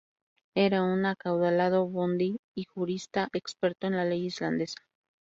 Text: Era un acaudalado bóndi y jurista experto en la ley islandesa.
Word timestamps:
Era 0.55 0.81
un 0.81 1.05
acaudalado 1.05 1.87
bóndi 1.87 2.37
y 2.55 2.63
jurista 2.63 3.29
experto 3.33 3.85
en 3.85 3.97
la 3.97 4.03
ley 4.03 4.25
islandesa. 4.25 4.81